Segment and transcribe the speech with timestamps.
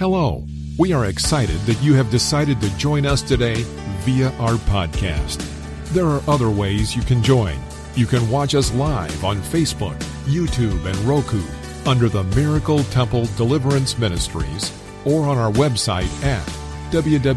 [0.00, 0.42] Hello.
[0.78, 3.64] We are excited that you have decided to join us today
[4.00, 5.46] via our podcast.
[5.92, 7.58] There are other ways you can join.
[7.96, 11.42] You can watch us live on Facebook, YouTube, and Roku
[11.84, 14.72] under the Miracle Temple Deliverance Ministries
[15.04, 16.46] or on our website at
[16.90, 17.30] www.mtdm.org.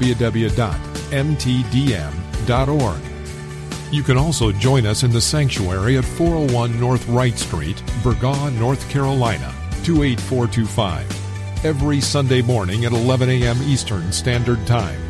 [3.93, 8.89] You can also join us in the sanctuary at 401 North Wright Street, Burgaw, North
[8.89, 9.53] Carolina,
[9.83, 11.22] 28425,
[11.63, 13.57] every Sunday morning at 11 a.m.
[13.63, 15.01] Eastern Standard Time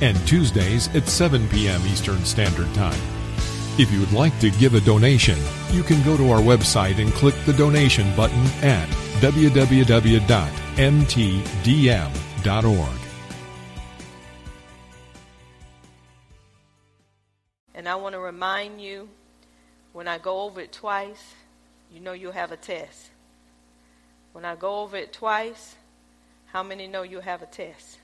[0.00, 1.80] and Tuesdays at 7 p.m.
[1.86, 3.00] Eastern Standard Time.
[3.78, 5.38] If you would like to give a donation,
[5.70, 8.88] you can go to our website and click the donation button at
[9.20, 10.26] www.mtdm.org.
[17.74, 19.08] And I want to remind you
[19.92, 21.34] when I go over it twice,
[21.92, 23.10] you know you'll have a test.
[24.32, 25.74] When I go over it twice,
[26.56, 27.98] how many know you'll have a test?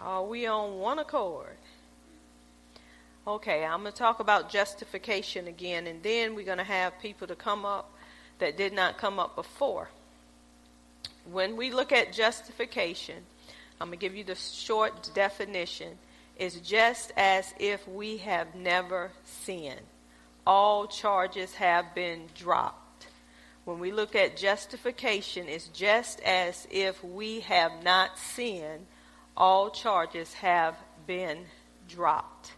[0.00, 1.56] Are we on one accord?
[3.26, 7.26] Okay, I'm going to talk about justification again, and then we're going to have people
[7.26, 7.90] to come up
[8.38, 9.88] that did not come up before.
[11.28, 13.16] When we look at justification,
[13.80, 15.98] I'm going to give you the short definition.
[16.36, 19.80] It's just as if we have never sinned.
[20.46, 22.87] All charges have been dropped.
[23.68, 28.86] When we look at justification, it's just as if we have not sinned
[29.36, 30.74] all charges have
[31.06, 31.44] been
[31.86, 32.52] dropped.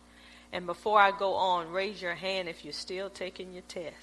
[0.53, 3.97] And before I go on, raise your hand if you're still taking your test.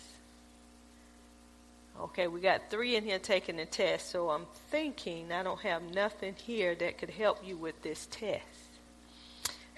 [1.97, 5.83] Okay, we got three in here taking the test, so I'm thinking I don't have
[5.83, 8.43] nothing here that could help you with this test.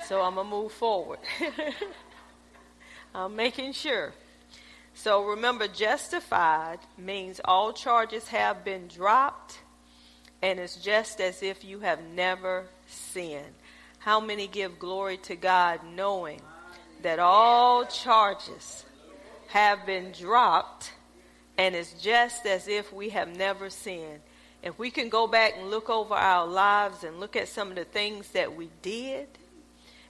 [0.08, 1.20] So I'm going to move forward.
[3.14, 4.14] I'm making sure.
[5.02, 9.60] So remember, justified means all charges have been dropped,
[10.42, 13.56] and it's just as if you have never sinned.
[14.00, 16.42] How many give glory to God knowing
[17.02, 18.84] that all charges
[19.48, 20.92] have been dropped
[21.58, 24.20] and it's just as if we have never sinned?
[24.62, 27.76] If we can go back and look over our lives and look at some of
[27.76, 29.30] the things that we did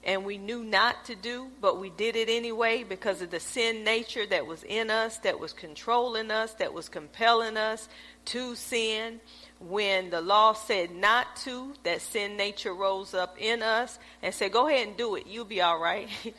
[0.04, 3.84] and we knew not to do, but we did it anyway because of the sin
[3.84, 7.90] nature that was in us, that was controlling us, that was compelling us
[8.26, 9.20] to sin
[9.60, 14.54] when the law said not to, that sin nature rose up in us and said,
[14.54, 16.08] Go ahead and do it, you'll be all right.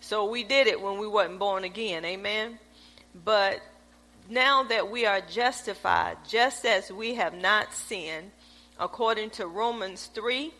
[0.00, 2.58] so we did it when we wasn't born again, amen.
[3.24, 3.60] But
[4.30, 8.30] now that we are justified, just as we have not sinned,
[8.78, 10.52] according to Romans 3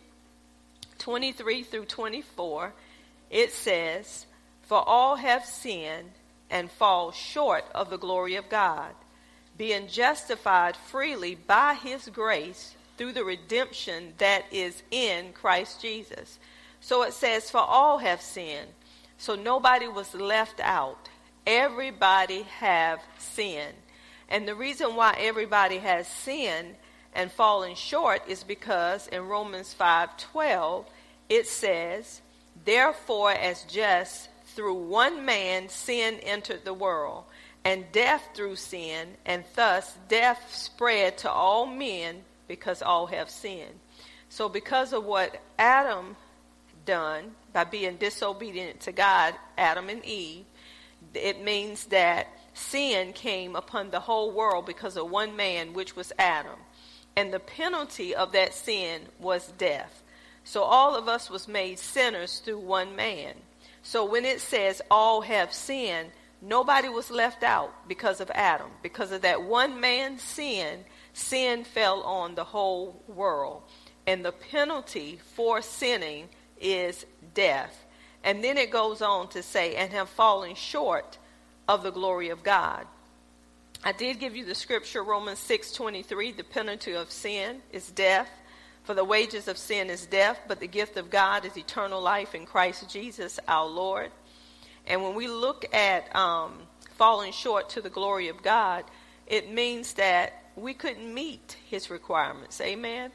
[1.02, 2.72] 23 through 24,
[3.30, 4.26] it says,
[4.62, 6.12] For all have sinned
[6.48, 8.92] and fall short of the glory of God
[9.58, 16.38] being justified freely by his grace through the redemption that is in Christ Jesus.
[16.80, 18.68] So it says, For all have sinned.
[19.18, 21.08] So nobody was left out.
[21.46, 23.74] Everybody have sinned.
[24.28, 26.76] And the reason why everybody has sinned
[27.12, 30.86] and falling short is because in Romans 5:12
[31.28, 32.20] it says,
[32.64, 37.24] "Therefore as just through one man sin entered the world,
[37.64, 43.78] and death through sin, and thus death spread to all men because all have sinned.
[44.28, 46.16] So, because of what Adam
[46.84, 50.44] done by being disobedient to God, Adam and Eve,
[51.14, 56.12] it means that sin came upon the whole world because of one man, which was
[56.18, 56.58] Adam.
[57.16, 60.02] And the penalty of that sin was death.
[60.44, 63.34] So all of us was made sinners through one man.
[63.82, 66.10] So when it says all have sinned,
[66.44, 68.66] Nobody was left out because of Adam.
[68.82, 70.80] Because of that one man's sin,
[71.12, 73.62] sin fell on the whole world.
[74.08, 76.28] And the penalty for sinning
[76.60, 77.86] is death.
[78.24, 81.16] And then it goes on to say, and have fallen short
[81.68, 82.86] of the glory of God.
[83.84, 88.30] I did give you the scripture, Romans 6.23, the penalty of sin is death.
[88.84, 92.32] For the wages of sin is death, but the gift of God is eternal life
[92.34, 94.12] in Christ Jesus our Lord.
[94.86, 96.52] And when we look at um,
[96.96, 98.84] falling short to the glory of God,
[99.26, 102.60] it means that we couldn't meet his requirements.
[102.60, 103.10] Amen?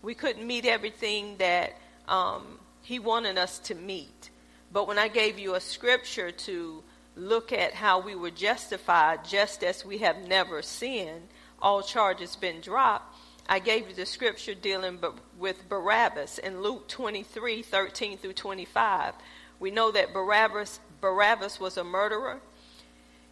[0.00, 1.76] We couldn't meet everything that
[2.08, 4.30] um, he wanted us to meet.
[4.72, 6.82] But when I gave you a scripture to
[7.16, 11.28] look at how we were justified, just as we have never sinned,
[11.60, 13.16] all charges been dropped,
[13.48, 14.98] I gave you the scripture dealing
[15.38, 19.14] with Barabbas in Luke 23 13 through 25.
[19.60, 22.40] We know that Barabbas Barabbas was a murderer,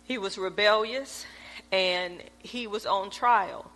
[0.05, 1.25] he was rebellious,
[1.73, 3.71] and he was on trial.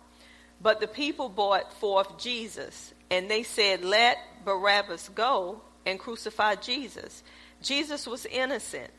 [0.61, 7.23] But the people brought forth Jesus, and they said, Let Barabbas go and crucify Jesus.
[7.61, 8.91] Jesus was innocent.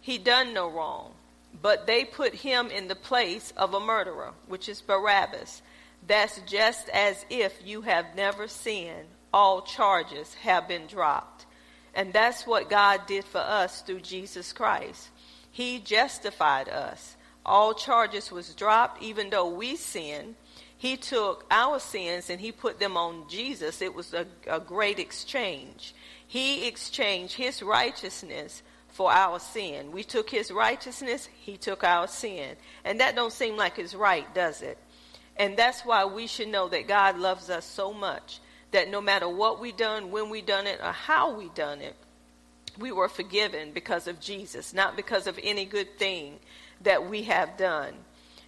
[0.00, 1.12] He done no wrong.
[1.60, 5.62] But they put him in the place of a murderer, which is Barabbas.
[6.06, 9.08] That's just as if you have never sinned.
[9.32, 11.46] All charges have been dropped.
[11.94, 15.08] And that's what God did for us through Jesus Christ.
[15.50, 17.16] He justified us.
[17.44, 20.36] All charges was dropped even though we sinned
[20.78, 23.82] he took our sins and he put them on Jesus.
[23.82, 25.92] It was a, a great exchange.
[26.24, 28.62] He exchanged his righteousness
[28.98, 29.92] for our sin.
[29.92, 32.56] We took his righteousness, he took our sin.
[32.84, 34.76] And that don't seem like it's right, does it?
[35.36, 38.40] And that's why we should know that God loves us so much
[38.72, 41.94] that no matter what we done, when we done it, or how we done it,
[42.76, 46.40] we were forgiven because of Jesus, not because of any good thing
[46.82, 47.94] that we have done.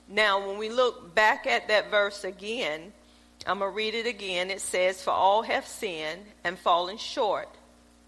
[0.09, 2.93] Now, when we look back at that verse again,
[3.47, 4.51] I'm going to read it again.
[4.51, 7.49] It says, For all have sinned and fallen short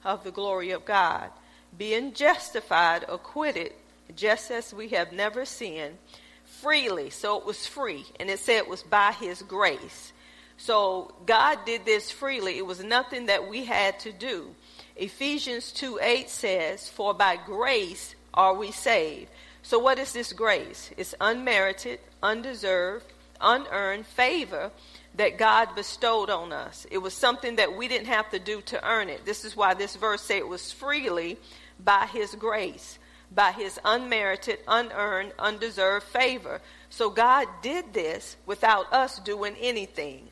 [0.05, 1.31] of the glory of God,
[1.77, 3.73] being justified, acquitted,
[4.15, 5.97] just as we have never sinned,
[6.45, 7.11] freely.
[7.11, 8.05] So it was free.
[8.21, 10.13] And it said it was by his grace.
[10.57, 12.59] So God did this freely.
[12.59, 14.55] It was nothing that we had to do.
[14.97, 19.31] Ephesians 2 8 says, For by grace are we saved
[19.63, 20.91] so, what is this grace?
[20.97, 23.07] It's unmerited, undeserved,
[23.41, 24.73] unearned favor
[25.15, 26.85] that God bestowed on us.
[26.91, 29.25] It was something that we didn't have to do to earn it.
[29.25, 31.39] This is why this verse says it was freely
[31.85, 32.99] by His grace,
[33.31, 36.61] by His unmerited, unearned, undeserved favor.
[36.91, 40.29] So, God did this without us doing anything.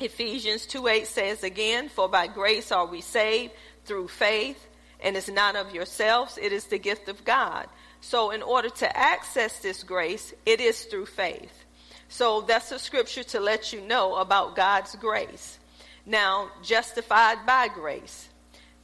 [0.00, 3.52] Ephesians 2 8 says again, For by grace are we saved
[3.84, 4.66] through faith,
[5.00, 7.68] and it's not of yourselves, it is the gift of God
[8.04, 11.64] so, in order to access this grace, it is through faith.
[12.10, 15.58] So, that's a scripture to let you know about God's grace.
[16.04, 18.28] Now, justified by grace.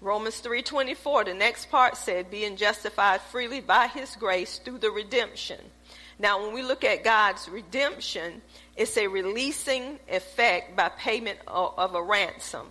[0.01, 5.59] Romans 3:24, the next part said being justified freely by his grace through the redemption.
[6.19, 8.43] Now, when we look at God's redemption,
[8.77, 12.67] it's a releasing effect by payment of a ransom.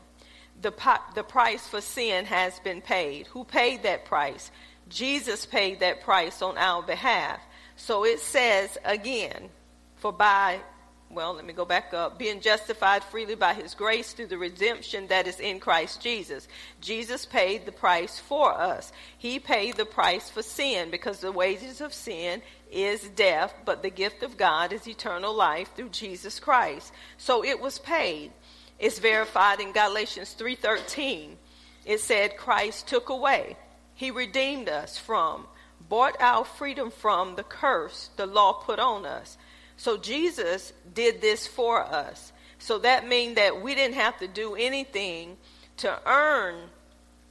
[0.62, 0.74] The,
[1.16, 3.28] the price for sin has been paid.
[3.28, 4.52] Who paid that price?
[4.88, 7.40] Jesus paid that price on our behalf.
[7.76, 9.50] So it says again,
[9.96, 10.60] for by,
[11.09, 15.07] well, let me go back up, being justified freely by his grace through the redemption
[15.07, 16.47] that is in Christ Jesus.
[16.81, 18.91] Jesus paid the price for us.
[19.17, 22.41] He paid the price for sin because the wages of sin
[22.71, 26.94] is death, but the gift of God is eternal life through Jesus Christ.
[27.17, 28.31] So it was paid.
[28.77, 31.38] It's verified in Galatians 3:13.
[31.85, 33.57] It said Christ took away
[34.00, 35.45] he redeemed us from,
[35.89, 39.38] bought our freedom from the curse the law put on us.
[39.80, 42.34] So Jesus did this for us.
[42.58, 45.38] So that means that we didn't have to do anything
[45.78, 46.64] to earn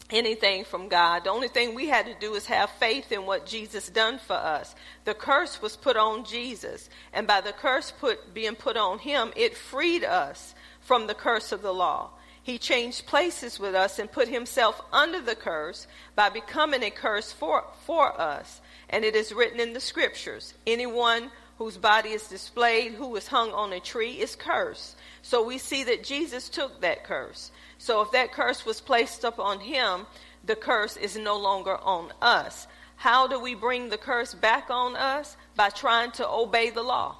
[0.08, 1.24] anything from God.
[1.24, 4.32] The only thing we had to do is have faith in what Jesus done for
[4.32, 4.74] us.
[5.04, 9.30] The curse was put on Jesus, and by the curse put being put on him,
[9.36, 12.12] it freed us from the curse of the law.
[12.42, 15.86] He changed places with us and put himself under the curse
[16.16, 18.62] by becoming a curse for, for us.
[18.88, 23.50] And it is written in the scriptures anyone whose body is displayed, who is hung
[23.50, 24.96] on a tree, is cursed.
[25.22, 27.50] So we see that Jesus took that curse.
[27.78, 30.06] So if that curse was placed upon him,
[30.44, 32.68] the curse is no longer on us.
[32.96, 35.36] How do we bring the curse back on us?
[35.56, 37.16] By trying to obey the law,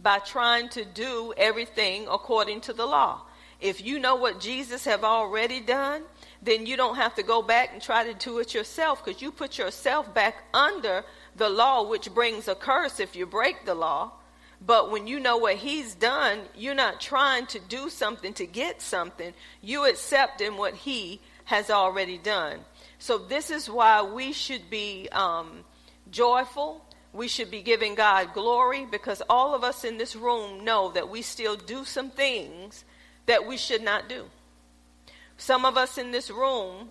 [0.00, 3.22] by trying to do everything according to the law.
[3.60, 6.02] If you know what Jesus have already done,
[6.42, 9.30] then you don't have to go back and try to do it yourself because you
[9.30, 11.04] put yourself back under
[11.36, 14.12] the law, which brings a curse if you break the law.
[14.64, 18.80] But when you know what he's done, you're not trying to do something to get
[18.80, 19.34] something.
[19.60, 22.60] You accept in what he has already done.
[22.98, 25.64] So this is why we should be um,
[26.10, 26.84] joyful.
[27.12, 31.08] We should be giving God glory because all of us in this room know that
[31.08, 32.84] we still do some things
[33.26, 34.26] that we should not do.
[35.36, 36.90] Some of us in this room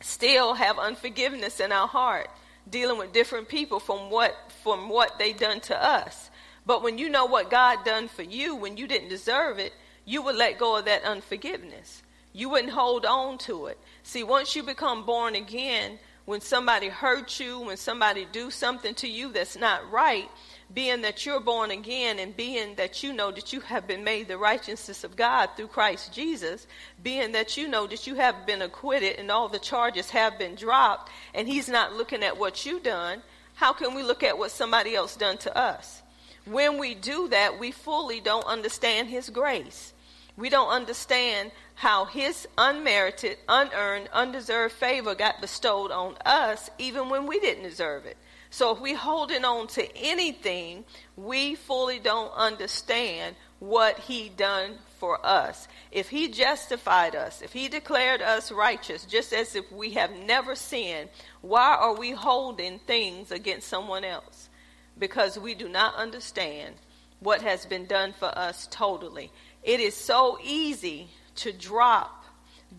[0.00, 2.28] still have unforgiveness in our heart,
[2.70, 6.30] dealing with different people from what from what they done to us.
[6.64, 9.72] But when you know what God done for you when you didn't deserve it,
[10.04, 12.02] you would let go of that unforgiveness.
[12.32, 13.78] You wouldn't hold on to it.
[14.02, 19.08] See, once you become born again, when somebody hurts you, when somebody do something to
[19.08, 20.28] you that's not right,
[20.74, 24.28] being that you're born again and being that you know that you have been made
[24.28, 26.66] the righteousness of God through Christ Jesus,
[27.02, 30.54] being that you know that you have been acquitted and all the charges have been
[30.54, 33.22] dropped and he's not looking at what you've done,
[33.54, 36.02] how can we look at what somebody else done to us?
[36.44, 39.92] When we do that, we fully don't understand His grace.
[40.36, 47.26] We don't understand how His unmerited, unearned, undeserved favor got bestowed on us even when
[47.26, 48.16] we didn't deserve it.
[48.52, 50.84] So if we're holding on to anything,
[51.16, 55.68] we fully don't understand what he done for us.
[55.90, 60.54] If he justified us, if he declared us righteous, just as if we have never
[60.54, 61.08] sinned,
[61.40, 64.50] why are we holding things against someone else?
[64.98, 66.74] Because we do not understand
[67.20, 69.32] what has been done for us totally.
[69.62, 72.21] It is so easy to drop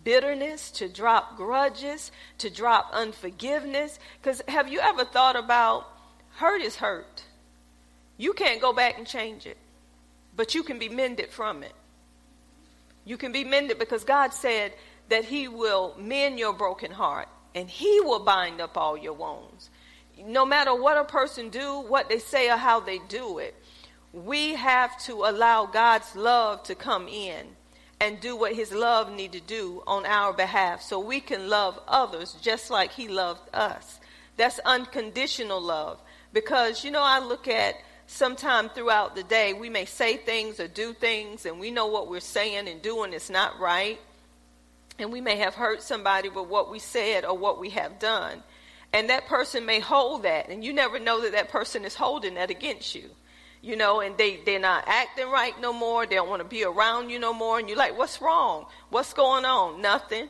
[0.02, 3.98] bitterness, to drop grudges, to drop unforgiveness.
[4.20, 5.86] Because have you ever thought about
[6.36, 7.24] hurt is hurt?
[8.16, 9.58] You can't go back and change it,
[10.36, 11.72] but you can be mended from it.
[13.04, 14.72] You can be mended because God said
[15.08, 19.70] that He will mend your broken heart and He will bind up all your wounds.
[20.18, 23.54] No matter what a person do, what they say, or how they do it,
[24.12, 27.48] we have to allow God's love to come in
[28.00, 31.78] and do what his love need to do on our behalf so we can love
[31.86, 34.00] others just like he loved us.
[34.36, 36.00] That's unconditional love.
[36.32, 40.66] Because, you know, I look at sometime throughout the day, we may say things or
[40.66, 44.00] do things, and we know what we're saying and doing is not right.
[44.98, 48.42] And we may have hurt somebody with what we said or what we have done.
[48.92, 52.34] And that person may hold that, and you never know that that person is holding
[52.34, 53.10] that against you
[53.64, 56.04] you know, and they, they're not acting right no more.
[56.04, 57.58] They don't want to be around you no more.
[57.58, 58.66] And you're like, what's wrong?
[58.90, 59.80] What's going on?
[59.80, 60.28] Nothing.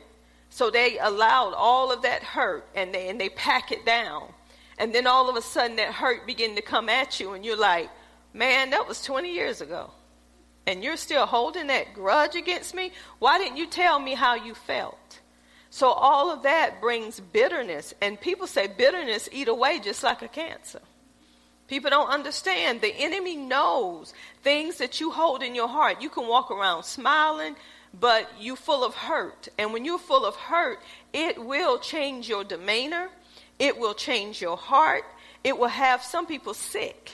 [0.49, 4.29] So they allowed all of that hurt and they, and they pack it down.
[4.77, 7.57] And then all of a sudden that hurt begin to come at you and you're
[7.57, 7.89] like,
[8.33, 9.91] man, that was 20 years ago.
[10.65, 12.93] And you're still holding that grudge against me?
[13.19, 15.19] Why didn't you tell me how you felt?
[15.69, 17.93] So all of that brings bitterness.
[18.01, 20.79] And people say bitterness eat away just like a cancer.
[21.67, 22.81] People don't understand.
[22.81, 26.01] The enemy knows things that you hold in your heart.
[26.01, 27.55] You can walk around smiling,
[27.99, 29.47] but you're full of hurt.
[29.57, 30.79] And when you're full of hurt,
[31.13, 33.09] it will change your demeanor,
[33.57, 35.05] it will change your heart,
[35.43, 37.11] it will have some people sick.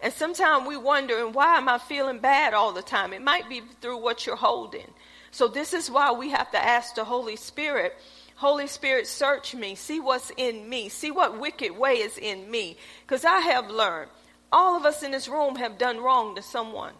[0.00, 3.12] And sometimes we wonder, why am I feeling bad all the time?
[3.12, 4.90] It might be through what you're holding.
[5.30, 7.94] So, this is why we have to ask the Holy Spirit
[8.36, 12.76] Holy Spirit, search me, see what's in me, see what wicked way is in me.
[13.00, 14.10] Because I have learned,
[14.52, 16.92] all of us in this room have done wrong to someone.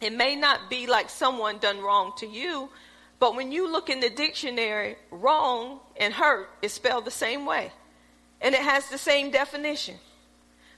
[0.00, 2.70] It may not be like someone done wrong to you,
[3.18, 7.70] but when you look in the dictionary, wrong and hurt is spelled the same way.
[8.40, 9.96] And it has the same definition.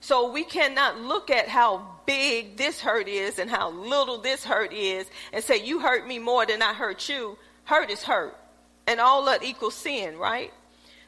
[0.01, 4.73] So we cannot look at how big this hurt is and how little this hurt
[4.73, 7.39] is and say, You hurt me more than I hurt you.
[7.65, 8.37] Hurt is hurt
[8.87, 10.53] and all that equals sin, right?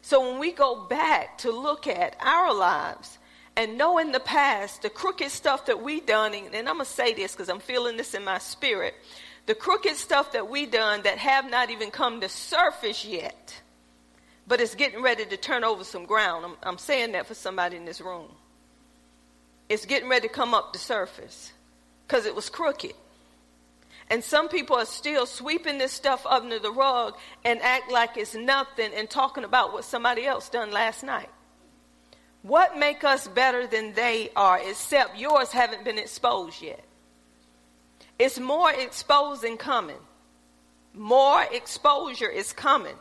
[0.02, 3.18] So when we go back to look at our lives
[3.56, 7.12] and know in the past the crooked stuff that we done, and, I'm gonna say
[7.14, 8.94] this because I'm feeling this in my spirit,
[9.46, 13.60] the crooked stuff that we done that have not even come to surface yet,
[14.46, 16.44] but it's getting ready to turn over some ground.
[16.44, 18.28] I'm, I'm saying that for somebody in this room.
[19.68, 21.52] It's getting ready to come up the surface
[22.06, 22.94] because it was crooked.
[24.08, 28.34] And some people are still sweeping this stuff under the rug and act like it's
[28.34, 31.28] nothing and talking about what somebody else done last night.
[32.42, 36.84] What make us better than they are except yours haven't been exposed yet?
[38.18, 39.98] It's more exposing coming.
[40.94, 42.94] More exposure is coming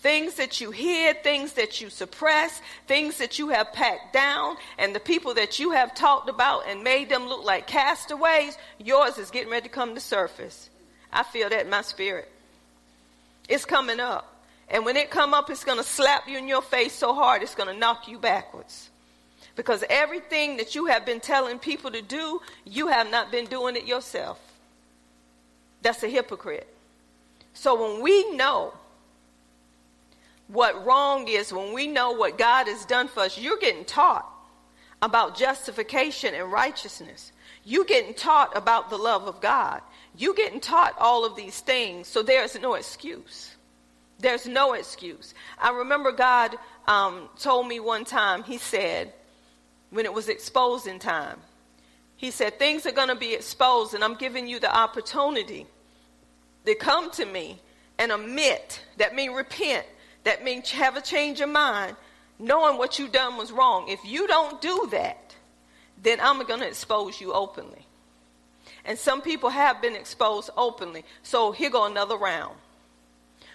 [0.00, 4.94] things that you hid, things that you suppress, things that you have packed down, and
[4.94, 9.30] the people that you have talked about and made them look like castaways, yours is
[9.30, 10.70] getting ready to come to surface.
[11.12, 12.30] I feel that in my spirit.
[13.48, 14.26] It's coming up.
[14.68, 17.42] And when it come up, it's going to slap you in your face so hard,
[17.42, 18.88] it's going to knock you backwards.
[19.56, 23.76] Because everything that you have been telling people to do, you have not been doing
[23.76, 24.38] it yourself.
[25.82, 26.68] That's a hypocrite.
[27.52, 28.72] So when we know
[30.52, 33.38] what wrong is when we know what God has done for us.
[33.38, 34.26] You're getting taught
[35.00, 37.32] about justification and righteousness.
[37.64, 39.80] You're getting taught about the love of God.
[40.16, 43.54] You're getting taught all of these things, so there's no excuse.
[44.18, 45.34] There's no excuse.
[45.58, 49.12] I remember God um, told me one time, He said,
[49.90, 51.38] when it was exposing time,
[52.16, 55.66] He said, Things are going to be exposed, and I'm giving you the opportunity
[56.66, 57.60] to come to me
[57.98, 59.86] and admit, that means repent,
[60.24, 61.96] that means have a change of mind,
[62.38, 63.88] knowing what you done was wrong.
[63.88, 65.34] If you don't do that,
[66.02, 67.86] then I'm going to expose you openly.
[68.84, 71.04] And some people have been exposed openly.
[71.22, 72.56] So here go another round.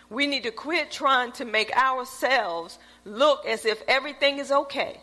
[0.09, 4.99] We need to quit trying to make ourselves look as if everything is okay.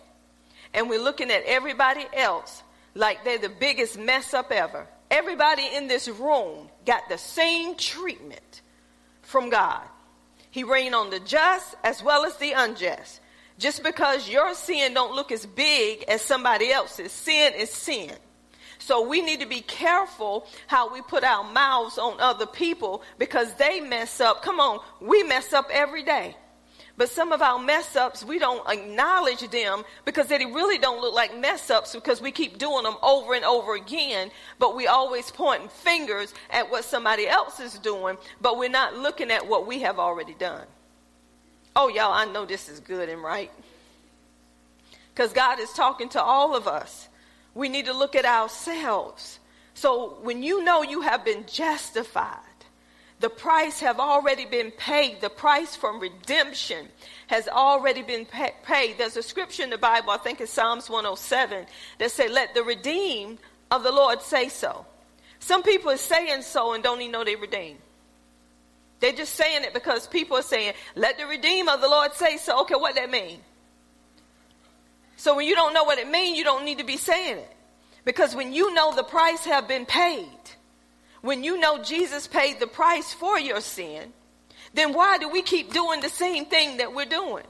[0.75, 2.63] And we're looking at everybody else
[2.95, 4.87] like they're the biggest mess up ever.
[5.11, 8.63] Everybody in this room got the same treatment
[9.23, 9.83] from God.
[10.53, 13.21] He rained on the just as well as the unjust.
[13.59, 18.13] Just because your sin don't look as big as somebody else's, sin is sin.
[18.79, 23.55] So we need to be careful how we put our mouths on other people because
[23.55, 24.43] they mess up.
[24.43, 26.37] Come on, we mess up every day.
[26.97, 31.15] But some of our mess ups, we don't acknowledge them because they really don't look
[31.15, 34.31] like mess ups because we keep doing them over and over again.
[34.59, 39.31] But we always pointing fingers at what somebody else is doing, but we're not looking
[39.31, 40.67] at what we have already done.
[41.75, 43.51] Oh, y'all, I know this is good and right.
[45.15, 47.09] Because God is talking to all of us.
[47.55, 49.39] We need to look at ourselves.
[49.75, 52.39] So when you know you have been justified,
[53.23, 55.21] the price have already been paid.
[55.21, 56.89] The price from redemption
[57.29, 58.99] has already been paid.
[58.99, 61.67] There's a scripture in the Bible, I think it's Psalms 107,
[61.99, 63.39] that say, let the redeemed
[63.71, 64.85] of the Lord say so.
[65.39, 67.79] Some people are saying so and don't even know they're redeemed.
[68.99, 72.39] They're just saying it because people are saying, let the redeemed of the Lord say
[72.39, 72.63] so.
[72.63, 73.39] Okay, what that mean?
[75.17, 77.57] So when you don't know what it means, you don't need to be saying it.
[78.05, 80.27] Because when you know the price have been paid,
[81.23, 84.13] when you know Jesus paid the price for your sin,
[84.75, 87.45] then why do we keep doing the same thing that we're doing?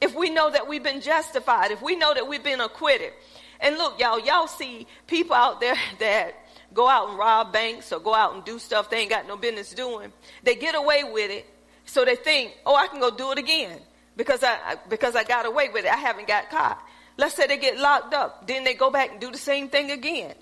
[0.00, 3.12] If we know that we've been justified, if we know that we've been acquitted.
[3.60, 6.34] And look, y'all, y'all see people out there that
[6.74, 9.36] go out and rob banks or go out and do stuff they ain't got no
[9.36, 10.12] business doing.
[10.42, 11.46] They get away with it,
[11.86, 13.78] so they think, oh, I can go do it again
[14.16, 15.92] because I because I got away with it.
[15.92, 16.82] I haven't got caught.
[17.16, 19.92] Let's say they get locked up, then they go back and do the same thing
[19.92, 20.34] again.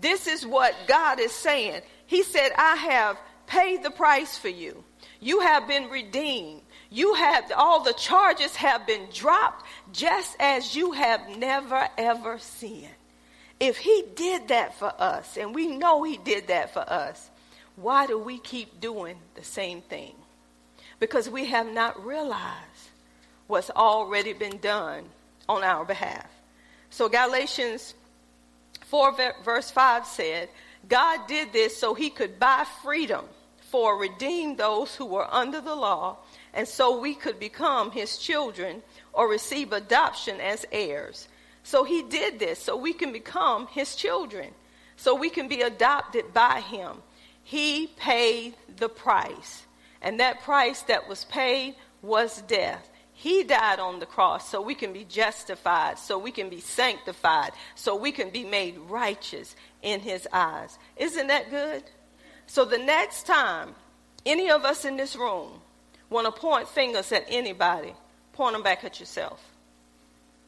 [0.00, 1.82] This is what God is saying.
[2.06, 4.84] He said, I have paid the price for you.
[5.20, 6.62] You have been redeemed.
[6.90, 12.88] You have, all the charges have been dropped just as you have never ever sinned.
[13.58, 17.30] If he did that for us, and we know he did that for us,
[17.76, 20.14] why do we keep doing the same thing?
[21.00, 22.90] Because we have not realized
[23.46, 25.04] what's already been done
[25.48, 26.30] on our behalf.
[26.90, 27.94] So Galatians
[28.86, 30.48] 4 verse 5 said,
[30.88, 33.24] God did this so he could buy freedom
[33.58, 36.18] for redeem those who were under the law,
[36.52, 41.28] and so we could become his children or receive adoption as heirs.
[41.62, 44.50] So he did this so we can become his children,
[44.96, 46.98] so we can be adopted by him.
[47.42, 49.64] He paid the price,
[50.00, 52.88] and that price that was paid was death.
[53.24, 57.52] He died on the cross so we can be justified, so we can be sanctified,
[57.74, 60.78] so we can be made righteous in His eyes.
[60.98, 61.84] Isn't that good?
[62.46, 63.76] So the next time
[64.26, 65.52] any of us in this room
[66.10, 67.94] want to point fingers at anybody,
[68.34, 69.42] point them back at yourself.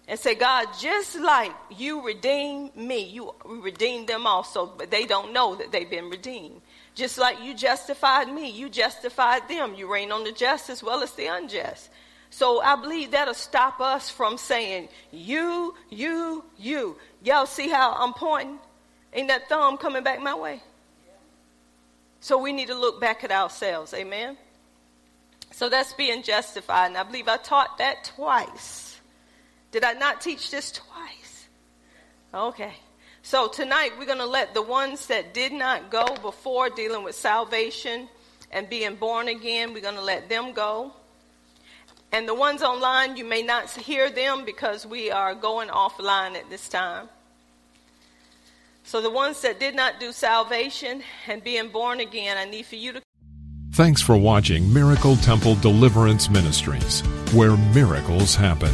[0.07, 5.33] And say, God, just like you redeemed me, you redeemed them also, but they don't
[5.33, 6.61] know that they've been redeemed.
[6.95, 9.75] Just like you justified me, you justified them.
[9.75, 11.89] You rain on the just as well as the unjust.
[12.31, 16.97] So I believe that'll stop us from saying, you, you, you.
[17.23, 18.59] Y'all see how I'm pointing?
[19.13, 20.63] Ain't that thumb coming back my way?
[22.21, 23.95] So we need to look back at ourselves.
[23.95, 24.37] Amen?
[25.53, 26.89] So that's being justified.
[26.89, 29.01] And I believe I taught that twice.
[29.71, 31.47] Did I not teach this twice?
[32.35, 32.75] Okay.
[33.23, 37.15] So tonight we're going to let the ones that did not go before dealing with
[37.15, 38.09] salvation
[38.51, 40.93] and being born again, we're going to let them go.
[42.13, 46.49] And the ones online, you may not hear them because we are going offline at
[46.51, 47.09] this time.
[48.85, 52.77] So the ones that did not do salvation and being born again, I need for
[52.77, 53.03] you to.
[53.73, 57.01] Thanks for watching Miracle Temple Deliverance Ministries,
[57.35, 58.73] where miracles happen.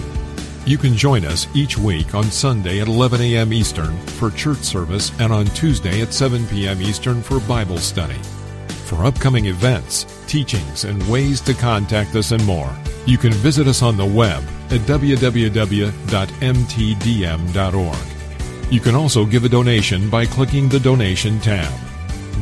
[0.64, 3.52] You can join us each week on Sunday at 11 a.m.
[3.52, 6.80] Eastern for church service and on Tuesday at 7 p.m.
[6.80, 8.20] Eastern for Bible study.
[8.84, 12.70] For upcoming events, teachings, and ways to contact us and more,
[13.06, 15.92] you can visit us on the web at www.mtdm.org.
[18.72, 21.72] You can also give a donation by clicking the donation tab.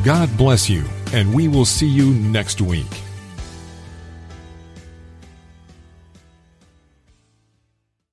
[0.03, 2.87] God bless you, and we will see you next week.